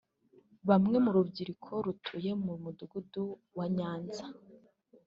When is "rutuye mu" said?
1.85-2.53